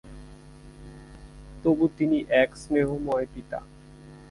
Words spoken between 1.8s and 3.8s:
তিনি এক স্নেহময় পিতা।